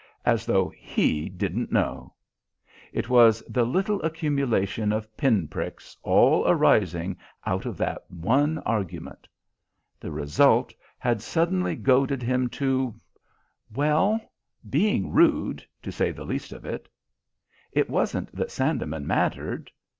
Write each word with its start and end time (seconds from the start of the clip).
As 0.25 0.47
though 0.47 0.69
he 0.69 1.29
didn't 1.29 1.71
know! 1.71 2.15
It 2.91 3.07
was 3.07 3.43
the 3.47 3.63
little 3.67 4.01
accumulation 4.01 4.91
of 4.91 5.15
pin 5.15 5.47
pricks 5.47 5.95
all 6.01 6.43
arising 6.47 7.17
out 7.45 7.67
of 7.67 7.77
that 7.77 8.09
one 8.09 8.57
argument. 8.65 9.27
The 9.99 10.09
result 10.11 10.73
had 10.97 11.21
suddenly 11.21 11.75
goaded 11.75 12.23
him 12.23 12.49
to 12.49 12.99
well, 13.71 14.19
being 14.67 15.11
rude, 15.11 15.63
to 15.83 15.91
say 15.91 16.09
the 16.11 16.25
least 16.25 16.51
of 16.51 16.65
it. 16.65 16.89
It 17.71 17.87
wasn't 17.87 18.31
that 18.35 18.49
Sandeman 18.49 19.05
mattered. 19.05 19.69